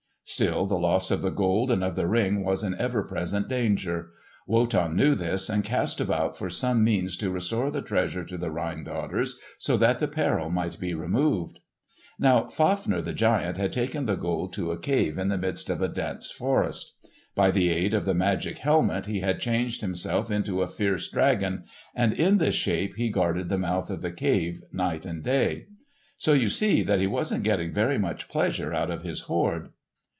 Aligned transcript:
Still 0.23 0.65
the 0.65 0.79
loss 0.79 1.11
of 1.11 1.21
the 1.21 1.29
Gold 1.29 1.69
and 1.69 1.83
of 1.83 1.97
the 1.97 2.07
Ring 2.07 2.41
was 2.45 2.63
an 2.63 2.73
ever 2.79 3.03
present 3.03 3.49
danger. 3.49 4.11
Wotan 4.47 4.95
knew 4.95 5.13
this, 5.13 5.49
and 5.49 5.61
cast 5.61 5.99
about 5.99 6.37
for 6.37 6.49
some 6.49 6.85
means 6.85 7.17
to 7.17 7.29
restore 7.29 7.69
the 7.69 7.81
treasure 7.81 8.23
to 8.23 8.37
the 8.37 8.49
Rhine 8.49 8.85
Daughters 8.85 9.37
so 9.57 9.75
that 9.75 9.97
the 9.99 10.07
peril 10.07 10.49
might 10.49 10.79
be 10.79 10.93
removed. 10.93 11.59
Now 12.17 12.43
Fafner 12.47 13.01
the 13.01 13.11
giant 13.11 13.57
had 13.57 13.73
taken 13.73 14.05
the 14.05 14.15
Gold 14.15 14.53
to 14.53 14.71
a 14.71 14.79
cave 14.79 15.17
in 15.17 15.27
the 15.27 15.37
midst 15.37 15.69
of 15.69 15.81
a 15.81 15.89
dense 15.89 16.31
forest. 16.31 16.93
By 17.35 17.51
the 17.51 17.69
aid 17.69 17.93
of 17.93 18.05
the 18.05 18.13
magic 18.13 18.59
helmet 18.59 19.07
he 19.07 19.19
had 19.19 19.41
changed 19.41 19.81
himself 19.81 20.31
into 20.31 20.61
a 20.61 20.69
fierce 20.69 21.09
dragon, 21.11 21.65
and 21.93 22.13
in 22.13 22.37
this 22.37 22.55
shape 22.55 22.95
he 22.95 23.09
guarded 23.09 23.49
the 23.49 23.57
mouth 23.57 23.89
of 23.89 24.01
the 24.01 24.13
cave 24.13 24.61
night 24.71 25.05
and 25.05 25.23
day. 25.25 25.65
So 26.17 26.31
you 26.31 26.47
see 26.47 26.83
that 26.83 26.99
he 27.01 27.07
wasn't 27.07 27.43
getting 27.43 27.73
very 27.73 27.97
much 27.97 28.29
pleasure 28.29 28.73
out 28.73 28.89
of 28.89 29.01
his 29.03 29.21
hoard. 29.21 29.71